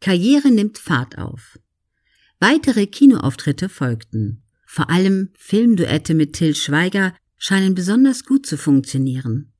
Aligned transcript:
Karriere 0.00 0.50
nimmt 0.50 0.78
Fahrt 0.78 1.18
auf. 1.18 1.58
Weitere 2.38 2.86
Kinoauftritte 2.86 3.68
folgten. 3.68 4.42
Vor 4.66 4.88
allem 4.88 5.30
Filmduette 5.34 6.14
mit 6.14 6.32
Till 6.32 6.54
Schweiger 6.54 7.14
scheinen 7.36 7.74
besonders 7.74 8.24
gut 8.24 8.46
zu 8.46 8.56
funktionieren. 8.56 9.52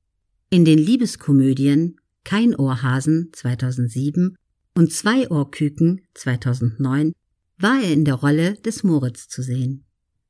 In 0.48 0.64
den 0.64 0.78
Liebeskomödien 0.78 1.96
Kein 2.24 2.54
Ohrhasen 2.54 3.30
2007 3.32 4.36
und 4.74 4.92
Zwei 4.92 5.30
Ohrküken 5.30 6.02
2009 6.14 7.12
war 7.58 7.82
er 7.82 7.92
in 7.92 8.04
der 8.04 8.14
Rolle 8.14 8.54
des 8.54 8.82
Moritz 8.82 9.28
zu 9.28 9.42
sehen. 9.42 9.84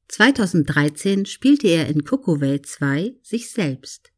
2013 0.08 1.26
spielte 1.26 1.68
er 1.68 1.86
in 1.86 2.04
Kokowell 2.04 2.62
2 2.62 3.14
sich 3.22 3.50
selbst. 3.50 4.10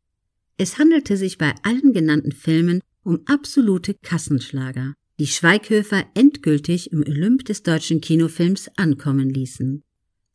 Es 0.57 0.79
handelte 0.79 1.19
sich 1.19 1.37
bei 1.37 1.55
allen 1.63 1.93
genannten 1.93 2.33
Filmen 2.33 2.81
um 3.03 3.21
absolute 3.27 3.95
Kassenschlager, 3.95 4.95
die 5.19 5.27
Schweighöfer 5.27 6.05
endgültig 6.15 6.93
im 6.93 7.03
Olymp 7.03 7.45
des 7.45 7.63
deutschen 7.63 8.01
Kinofilms 8.01 8.71
ankommen 8.77 9.31
ließen. 9.31 9.83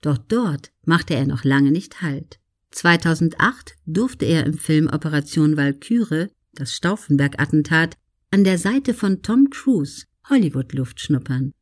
Doch 0.02 0.18
dort 0.18 0.72
machte 0.86 1.16
er 1.16 1.26
noch 1.26 1.44
lange 1.44 1.72
nicht 1.72 2.02
Halt. 2.02 2.40
2008 2.72 3.76
durfte 3.86 4.26
er 4.26 4.46
im 4.46 4.58
Film 4.58 4.88
Operation 4.88 5.58
Walküre, 5.58 6.30
das 6.54 6.76
Stauffenberg-Attentat, 6.76 7.98
an 8.32 8.44
der 8.44 8.58
Seite 8.58 8.94
von 8.94 9.22
Tom 9.22 9.50
Cruise 9.50 10.06
Hollywood-Luft 10.30 11.00
schnuppern. 11.00 11.54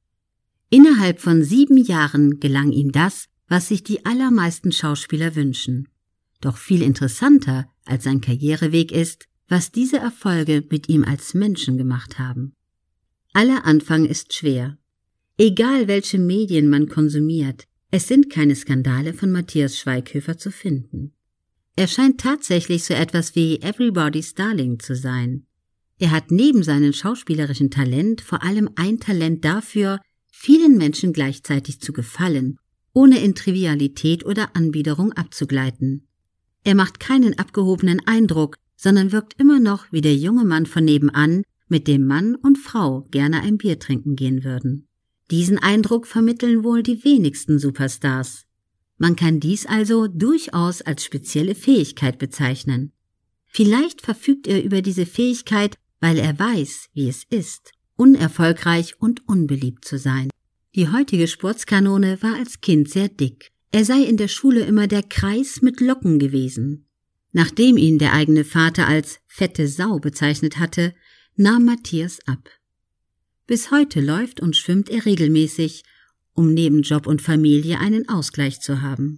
Innerhalb 0.69 1.21
von 1.21 1.43
sieben 1.43 1.77
Jahren 1.77 2.39
gelang 2.39 2.71
ihm 2.71 2.91
das, 2.91 3.27
was 3.47 3.67
sich 3.67 3.83
die 3.83 4.05
allermeisten 4.05 4.71
Schauspieler 4.71 5.35
wünschen. 5.35 5.87
Doch 6.41 6.57
viel 6.57 6.81
interessanter 6.81 7.69
als 7.85 8.03
sein 8.03 8.19
Karriereweg 8.19 8.91
ist, 8.91 9.27
was 9.47 9.71
diese 9.71 9.97
Erfolge 9.97 10.63
mit 10.71 10.89
ihm 10.89 11.03
als 11.03 11.35
Menschen 11.35 11.77
gemacht 11.77 12.17
haben. 12.17 12.54
Aller 13.35 13.65
Anfang 13.65 14.05
ist 14.05 14.33
schwer. 14.33 14.77
Egal 15.37 15.89
welche 15.89 16.17
Medien 16.17 16.69
man 16.69 16.87
konsumiert, 16.87 17.65
es 17.91 18.07
sind 18.07 18.29
keine 18.29 18.55
Skandale 18.55 19.13
von 19.13 19.29
Matthias 19.29 19.77
Schweighöfer 19.77 20.37
zu 20.37 20.51
finden. 20.51 21.11
Er 21.75 21.87
scheint 21.87 22.21
tatsächlich 22.21 22.85
so 22.85 22.93
etwas 22.93 23.35
wie 23.35 23.59
Everybody's 23.59 24.35
Darling 24.35 24.79
zu 24.79 24.95
sein. 24.95 25.45
Er 25.99 26.11
hat 26.11 26.31
neben 26.31 26.63
seinem 26.63 26.93
schauspielerischen 26.93 27.69
Talent 27.71 28.21
vor 28.21 28.41
allem 28.41 28.69
ein 28.77 29.01
Talent 29.01 29.43
dafür, 29.43 29.99
vielen 30.31 30.77
Menschen 30.77 31.11
gleichzeitig 31.11 31.81
zu 31.81 31.91
gefallen, 31.91 32.57
ohne 32.93 33.19
in 33.19 33.35
Trivialität 33.35 34.25
oder 34.25 34.55
Anbiederung 34.55 35.11
abzugleiten. 35.11 36.07
Er 36.63 36.75
macht 36.75 37.01
keinen 37.01 37.37
abgehobenen 37.37 37.99
Eindruck, 38.07 38.55
sondern 38.77 39.11
wirkt 39.11 39.37
immer 39.37 39.59
noch 39.59 39.91
wie 39.91 39.99
der 39.99 40.15
junge 40.15 40.45
Mann 40.45 40.65
von 40.65 40.85
nebenan, 40.85 41.43
mit 41.67 41.87
dem 41.87 42.05
Mann 42.05 42.35
und 42.35 42.57
Frau 42.57 43.07
gerne 43.11 43.41
ein 43.41 43.57
Bier 43.57 43.79
trinken 43.79 44.15
gehen 44.15 44.43
würden. 44.43 44.87
Diesen 45.31 45.57
Eindruck 45.57 46.05
vermitteln 46.05 46.63
wohl 46.63 46.83
die 46.83 47.03
wenigsten 47.03 47.57
Superstars. 47.57 48.45
Man 48.97 49.15
kann 49.15 49.39
dies 49.39 49.65
also 49.65 50.07
durchaus 50.07 50.81
als 50.81 51.03
spezielle 51.03 51.55
Fähigkeit 51.55 52.17
bezeichnen. 52.19 52.91
Vielleicht 53.47 54.01
verfügt 54.01 54.47
er 54.47 54.63
über 54.63 54.81
diese 54.81 55.05
Fähigkeit, 55.05 55.77
weil 55.99 56.17
er 56.17 56.37
weiß, 56.37 56.89
wie 56.93 57.09
es 57.09 57.23
ist, 57.29 57.71
unerfolgreich 57.95 58.99
und 58.99 59.27
unbeliebt 59.27 59.85
zu 59.85 59.97
sein. 59.97 60.29
Die 60.75 60.89
heutige 60.89 61.27
Sportskanone 61.27 62.21
war 62.21 62.35
als 62.35 62.61
Kind 62.61 62.89
sehr 62.89 63.07
dick. 63.07 63.51
Er 63.71 63.85
sei 63.85 64.03
in 64.03 64.17
der 64.17 64.27
Schule 64.27 64.61
immer 64.61 64.87
der 64.87 65.03
Kreis 65.03 65.61
mit 65.61 65.79
Locken 65.79 66.19
gewesen. 66.19 66.87
Nachdem 67.31 67.77
ihn 67.77 67.97
der 67.97 68.13
eigene 68.13 68.45
Vater 68.45 68.87
als 68.87 69.19
fette 69.25 69.67
Sau 69.67 69.99
bezeichnet 69.99 70.57
hatte, 70.59 70.93
nahm 71.35 71.65
Matthias 71.65 72.19
ab. 72.27 72.49
Bis 73.47 73.71
heute 73.71 74.01
läuft 74.01 74.39
und 74.39 74.55
schwimmt 74.55 74.89
er 74.89 75.05
regelmäßig, 75.05 75.83
um 76.33 76.53
neben 76.53 76.81
Job 76.81 77.07
und 77.07 77.21
Familie 77.21 77.79
einen 77.79 78.09
Ausgleich 78.09 78.61
zu 78.61 78.81
haben. 78.81 79.17